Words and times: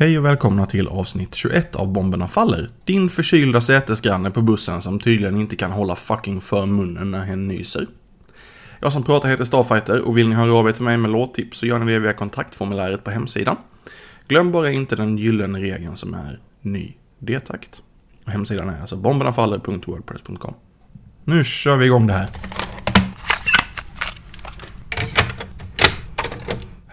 Hej 0.00 0.18
och 0.18 0.24
välkomna 0.24 0.66
till 0.66 0.88
avsnitt 0.88 1.34
21 1.34 1.76
av 1.76 1.92
Bomberna 1.92 2.28
Faller. 2.28 2.68
Din 2.84 3.10
förkylda 3.10 3.60
sätesgranne 3.60 4.30
på 4.30 4.42
bussen 4.42 4.82
som 4.82 5.00
tydligen 5.00 5.40
inte 5.40 5.56
kan 5.56 5.72
hålla 5.72 5.94
fucking 5.94 6.40
för 6.40 6.66
munnen 6.66 7.10
när 7.10 7.24
hen 7.24 7.48
nyser. 7.48 7.86
Jag 8.80 8.92
som 8.92 9.02
pratar 9.02 9.28
heter 9.28 9.44
Starfighter 9.44 10.00
och 10.00 10.18
vill 10.18 10.28
ni 10.28 10.34
höra 10.34 10.52
av 10.52 10.68
er 10.68 10.72
till 10.72 10.82
mig 10.82 10.96
med 10.96 11.10
låttips 11.10 11.58
så 11.58 11.66
gör 11.66 11.78
ni 11.78 11.92
det 11.92 11.98
via 11.98 12.12
kontaktformuläret 12.12 13.04
på 13.04 13.10
hemsidan. 13.10 13.56
Glöm 14.28 14.52
bara 14.52 14.70
inte 14.70 14.96
den 14.96 15.16
gyllene 15.16 15.60
regeln 15.60 15.96
som 15.96 16.14
är 16.14 16.40
ny 16.62 16.94
detakt. 17.18 17.82
Hemsidan 18.26 18.68
är 18.68 18.80
alltså 18.80 18.96
bombernafaller.wordpress.com. 18.96 20.54
Nu 21.24 21.44
kör 21.44 21.76
vi 21.76 21.86
igång 21.86 22.06
det 22.06 22.12
här. 22.12 22.28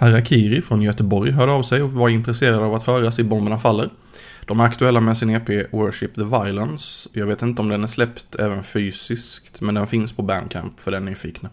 Harakiri 0.05 0.61
från 0.61 0.81
Göteborg 0.81 1.31
hörde 1.31 1.51
av 1.51 1.63
sig 1.63 1.83
och 1.83 1.91
var 1.91 2.09
intresserad 2.09 2.63
av 2.63 2.73
att 2.73 2.87
höras 2.87 3.19
i 3.19 3.23
Bomberna 3.23 3.57
Faller. 3.57 3.89
De 4.45 4.59
är 4.59 4.63
aktuella 4.63 5.01
med 5.01 5.17
sin 5.17 5.29
EP 5.29 5.73
Worship 5.73 6.15
the 6.15 6.23
Violence. 6.23 7.09
Jag 7.13 7.25
vet 7.25 7.41
inte 7.41 7.61
om 7.61 7.69
den 7.69 7.83
är 7.83 7.87
släppt 7.87 8.35
även 8.35 8.63
fysiskt, 8.63 9.61
men 9.61 9.75
den 9.75 9.87
finns 9.87 10.13
på 10.13 10.21
Bandcamp 10.21 10.79
för 10.79 10.91
den 10.91 11.05
nyfikna. 11.05 11.49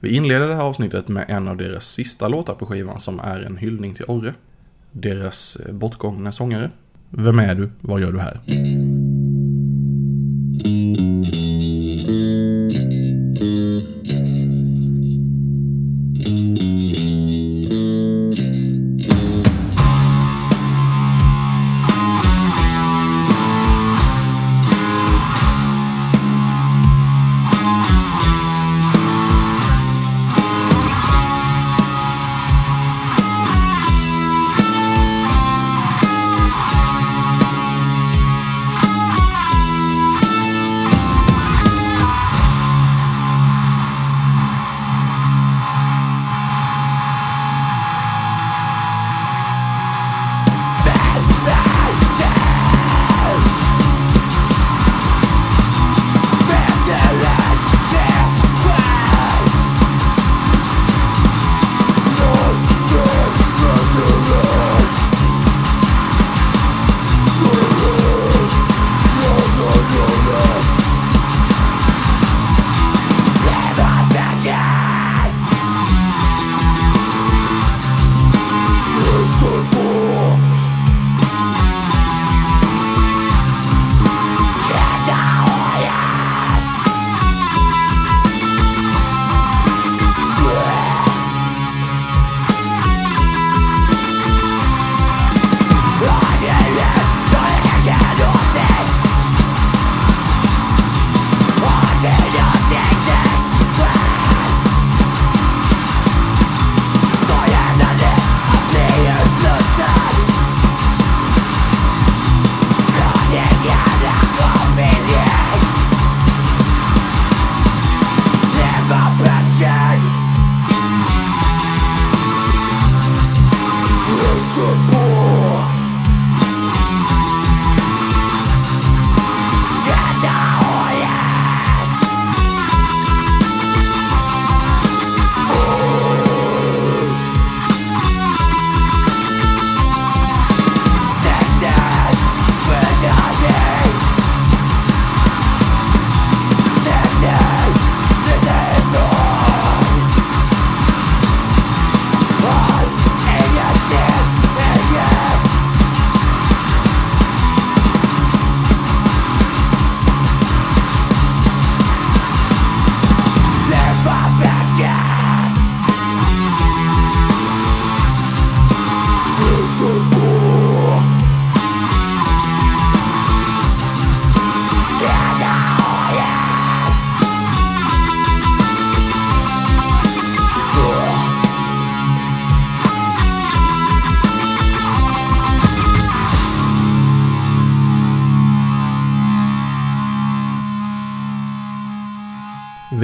Vi 0.00 0.16
inleder 0.16 0.48
det 0.48 0.54
här 0.54 0.62
avsnittet 0.62 1.08
med 1.08 1.24
en 1.28 1.48
av 1.48 1.56
deras 1.56 1.86
sista 1.86 2.28
låtar 2.28 2.54
på 2.54 2.66
skivan 2.66 3.00
som 3.00 3.20
är 3.20 3.40
en 3.40 3.56
hyllning 3.56 3.94
till 3.94 4.04
Orre. 4.08 4.34
Deras 4.92 5.56
eh, 5.56 5.74
bortgångna 5.74 6.32
sångare. 6.32 6.70
Vem 7.10 7.38
är 7.38 7.54
du? 7.54 7.70
Vad 7.80 8.00
gör 8.00 8.12
du 8.12 8.18
här? 8.18 8.40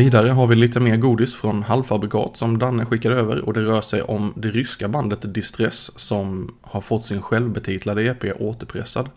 Vidare 0.03 0.29
har 0.29 0.47
vi 0.47 0.55
lite 0.55 0.81
mer 0.81 0.97
godis 0.97 1.35
från 1.35 1.63
halvfabrikat 1.63 2.37
som 2.37 2.59
Danne 2.59 2.87
skickade 2.87 3.17
över 3.17 3.45
och 3.45 3.53
det 3.53 3.61
rör 3.61 3.81
sig 3.81 4.03
om 4.03 4.33
det 4.37 4.49
ryska 4.49 4.89
bandet 4.89 5.35
Distress 5.35 5.99
som 5.99 6.55
har 6.63 6.81
fått 6.81 7.05
sin 7.05 7.23
självbetitlade 7.23 8.03
EP 8.03 8.41
återpressad. 8.41 9.11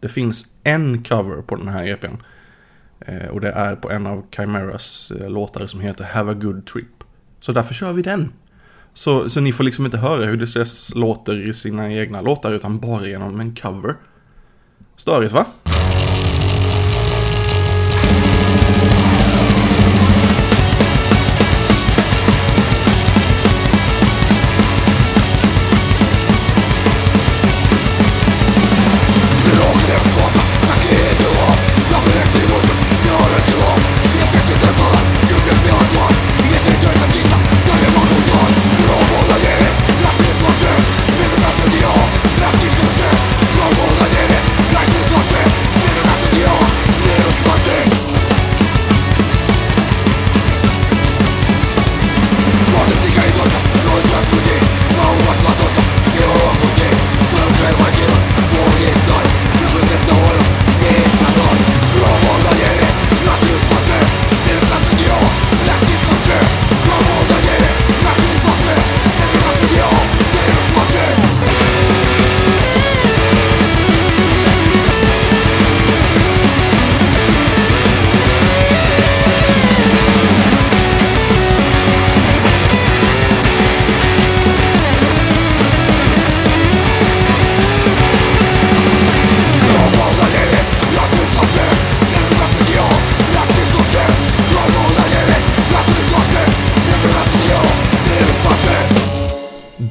Det 0.00 0.08
finns 0.08 0.46
en 0.62 1.02
cover 1.02 1.42
på 1.42 1.56
den 1.56 1.68
här 1.68 1.86
EPn 1.86 2.16
eh, 3.00 3.28
och 3.28 3.40
det 3.40 3.50
är 3.50 3.76
på 3.76 3.90
en 3.90 4.06
av 4.06 4.24
Chimeras 4.36 5.12
eh, 5.20 5.30
låtar 5.30 5.66
som 5.66 5.80
heter 5.80 6.04
Have 6.04 6.30
a 6.30 6.34
good 6.34 6.66
trip. 6.66 7.04
Så 7.40 7.52
därför 7.52 7.74
kör 7.74 7.92
vi 7.92 8.02
den. 8.02 8.32
Så, 8.92 9.28
så 9.30 9.40
ni 9.40 9.52
får 9.52 9.64
liksom 9.64 9.84
inte 9.84 9.98
höra 9.98 10.24
hur 10.24 10.36
Distress 10.36 10.94
låter 10.94 11.48
i 11.48 11.54
sina 11.54 11.92
egna 11.92 12.20
låtar 12.20 12.52
utan 12.52 12.78
bara 12.78 13.06
genom 13.06 13.40
en 13.40 13.54
cover. 13.54 13.94
Störigt 14.96 15.32
va? 15.32 15.46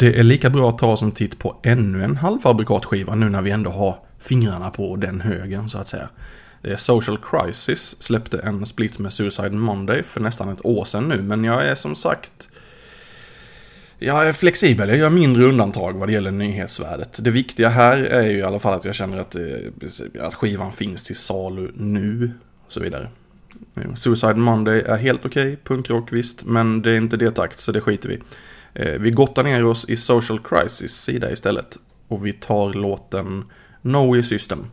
Det 0.03 0.19
är 0.19 0.23
lika 0.23 0.49
bra 0.49 0.69
att 0.69 0.77
ta 0.77 0.91
oss 0.91 1.01
en 1.01 1.11
titt 1.11 1.39
på 1.39 1.59
ännu 1.63 2.03
en 2.03 2.17
halvfabrikatskiva 2.17 3.15
nu 3.15 3.29
när 3.29 3.41
vi 3.41 3.51
ändå 3.51 3.69
har 3.69 3.97
fingrarna 4.19 4.69
på 4.69 4.95
den 4.95 5.21
högen 5.21 5.69
så 5.69 5.77
att 5.77 5.87
säga. 5.87 6.09
Social 6.77 7.17
Crisis 7.17 7.95
släppte 7.99 8.39
en 8.39 8.65
split 8.65 8.99
med 8.99 9.13
Suicide 9.13 9.49
Monday 9.49 10.03
för 10.03 10.19
nästan 10.21 10.49
ett 10.49 10.65
år 10.65 10.85
sedan 10.85 11.09
nu, 11.09 11.21
men 11.21 11.43
jag 11.43 11.65
är 11.65 11.75
som 11.75 11.95
sagt 11.95 12.49
jag 13.99 14.27
är 14.27 14.33
flexibel, 14.33 14.89
jag 14.89 14.97
gör 14.97 15.09
mindre 15.09 15.43
undantag 15.43 15.93
vad 15.93 16.07
det 16.07 16.13
gäller 16.13 16.31
nyhetsvärdet. 16.31 17.19
Det 17.23 17.31
viktiga 17.31 17.69
här 17.69 18.01
är 18.01 18.29
ju 18.29 18.37
i 18.37 18.43
alla 18.43 18.59
fall 18.59 18.73
att 18.73 18.85
jag 18.85 18.95
känner 18.95 19.17
att, 19.17 19.35
eh, 19.35 19.41
att 20.19 20.33
skivan 20.33 20.71
finns 20.71 21.03
till 21.03 21.15
salu 21.15 21.71
nu 21.75 22.31
och 22.65 22.73
så 22.73 22.79
vidare. 22.79 23.09
Suicide 23.95 24.35
Monday 24.35 24.81
är 24.81 24.97
helt 24.97 25.25
okej, 25.25 25.53
okay, 25.53 25.55
punkrock 25.63 26.13
visst, 26.13 26.45
men 26.45 26.81
det 26.81 26.91
är 26.91 26.97
inte 26.97 27.17
det 27.17 27.31
takt 27.31 27.59
så 27.59 27.71
det 27.71 27.81
skiter 27.81 28.09
vi 28.09 28.19
Eh, 28.73 28.99
vi 28.99 29.11
gottar 29.11 29.43
ner 29.43 29.65
oss 29.65 29.89
i 29.89 29.97
Social 29.97 30.39
Crisis 30.39 30.91
sida 30.91 31.31
istället. 31.31 31.77
Och 32.07 32.25
vi 32.25 32.33
tar 32.33 32.73
låten 32.73 33.45
No 33.81 34.09
Way 34.09 34.23
System. 34.23 34.67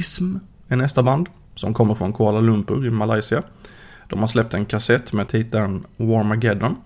Ism 0.00 0.36
är 0.68 0.76
nästa 0.76 1.02
band, 1.02 1.28
som 1.54 1.74
kommer 1.74 1.94
från 1.94 2.12
Kuala 2.12 2.40
Lumpur 2.40 2.86
i 2.86 2.90
Malaysia. 2.90 3.42
De 4.08 4.20
har 4.20 4.26
släppt 4.26 4.54
en 4.54 4.66
kassett 4.66 5.12
med 5.12 5.28
titeln 5.28 5.86
Warmageddon. 5.96 6.76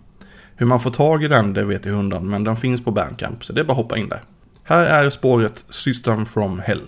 Hur 0.56 0.66
man 0.66 0.80
får 0.80 0.90
tag 0.90 1.25
i 1.25 1.28
den, 1.28 1.52
det 1.52 1.64
vet 1.64 1.85
jag 1.85 1.92
hundan, 1.92 2.30
men 2.30 2.44
den 2.44 2.56
finns 2.56 2.85
på 2.85 2.90
Bandcamp, 2.90 3.44
så 3.44 3.52
det 3.52 3.61
är 3.61 3.64
bara 3.64 3.73
att 3.73 3.76
hoppa 3.76 3.99
in 3.99 4.09
där. 4.09 4.21
Här 4.64 5.04
är 5.04 5.11
spåret 5.11 5.64
System 5.71 6.26
from 6.26 6.59
Hell. 6.59 6.83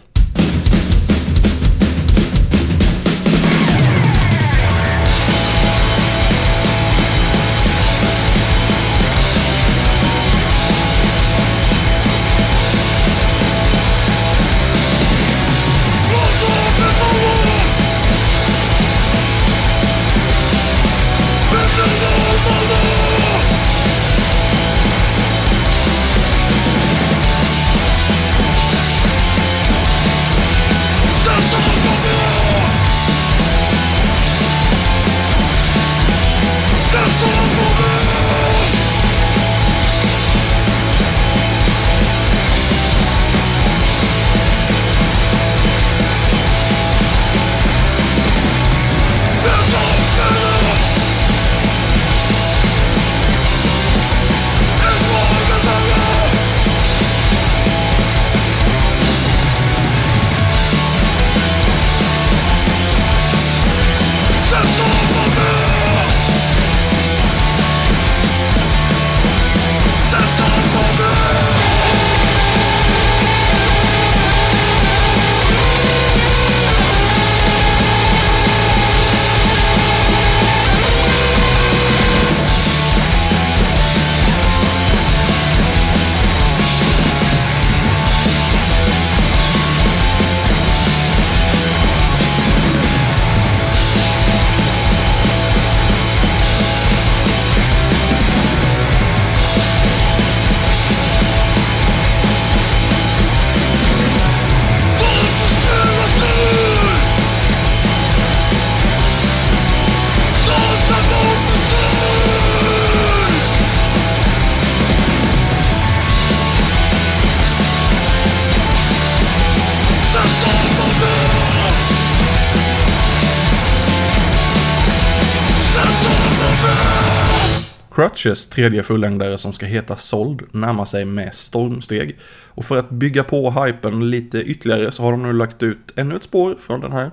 Crutches 127.97 128.49
tredje 128.49 128.83
fullängdare 128.83 129.39
som 129.39 129.53
ska 129.53 129.67
heta 129.67 129.97
Sold 129.97 130.43
närmar 130.53 130.85
sig 130.85 131.05
med 131.05 131.35
stormsteg. 131.35 132.19
Och 132.47 132.65
för 132.65 132.77
att 132.77 132.91
bygga 132.91 133.25
på 133.25 133.51
hypen 133.51 134.11
lite 134.11 134.39
ytterligare 134.43 134.91
så 134.91 135.03
har 135.03 135.11
de 135.11 135.23
nu 135.23 135.33
lagt 135.33 135.63
ut 135.63 135.93
ännu 135.97 136.17
ett 136.17 136.23
spår 136.23 136.57
från 136.61 136.81
den 136.81 136.93
här 136.93 137.11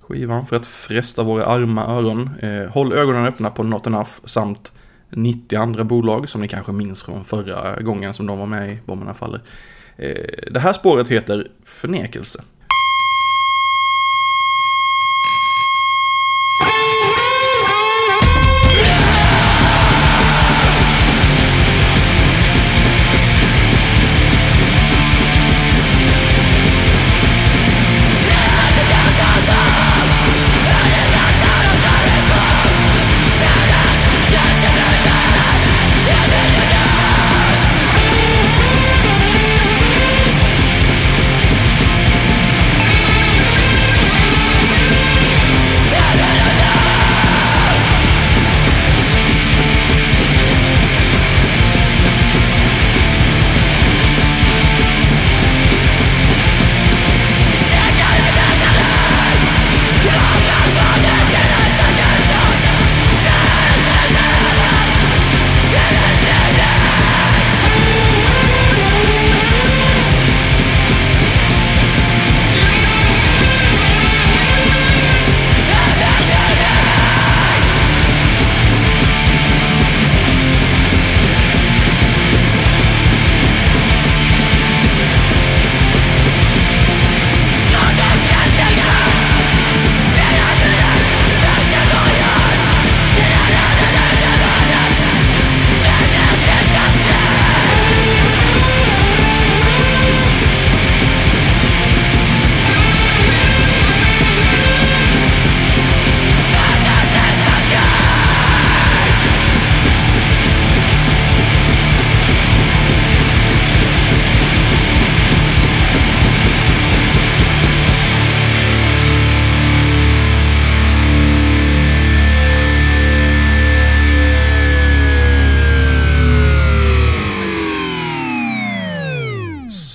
skivan 0.00 0.46
för 0.46 0.56
att 0.56 0.66
fresta 0.66 1.22
våra 1.22 1.46
arma 1.46 1.86
öron. 1.86 2.30
Eh, 2.40 2.70
håll 2.70 2.92
ögonen 2.92 3.26
öppna 3.26 3.50
på 3.50 3.62
Not 3.62 3.86
Enough 3.86 4.10
samt 4.24 4.72
90 5.10 5.58
andra 5.58 5.84
bolag 5.84 6.28
som 6.28 6.40
ni 6.40 6.48
kanske 6.48 6.72
minns 6.72 7.02
från 7.02 7.24
förra 7.24 7.80
gången 7.80 8.14
som 8.14 8.26
de 8.26 8.38
var 8.38 8.46
med 8.46 8.72
i 8.72 8.78
Bomberna 8.84 9.14
Faller. 9.14 9.40
Eh, 9.96 10.24
det 10.50 10.60
här 10.60 10.72
spåret 10.72 11.08
heter 11.08 11.48
Förnekelse. 11.64 12.42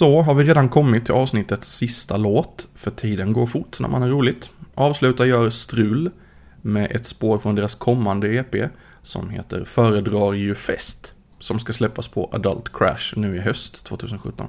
Så 0.02 0.22
har 0.22 0.34
vi 0.34 0.44
redan 0.44 0.70
kommit 0.70 1.06
till 1.06 1.14
avsnittets 1.14 1.76
sista 1.76 2.18
låt, 2.18 2.68
för 2.76 2.92
tiden 2.92 3.34
går 3.34 3.46
fort 3.46 3.80
när 3.80 3.90
man 3.90 4.02
har 4.02 4.10
roligt. 4.10 4.50
Avsluta 4.76 5.26
gör 5.26 5.50
Strul 5.50 6.10
med 6.62 6.92
ett 6.92 7.06
spår 7.06 7.38
från 7.38 7.56
deras 7.56 7.76
kommande 7.76 8.36
EP 8.36 8.56
som 9.02 9.30
heter 9.30 9.64
Föredrar 9.64 10.34
ju 10.34 10.56
fest, 10.56 11.14
som 11.40 11.60
ska 11.60 11.74
släppas 11.74 12.08
på 12.08 12.30
Adult 12.34 12.74
Crash 12.74 13.14
nu 13.16 13.36
i 13.36 13.40
höst 13.40 13.86
2017. 13.86 14.48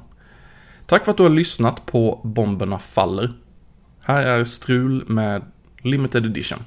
Tack 0.87 1.05
för 1.05 1.11
att 1.11 1.17
du 1.17 1.23
har 1.23 1.31
lyssnat 1.31 1.87
på 1.87 2.21
Bomberna 2.25 2.79
Faller. 2.79 3.33
Här 4.03 4.27
är 4.27 4.45
Strul 4.45 5.05
med 5.07 5.43
Limited 5.83 6.27
Edition. 6.27 6.59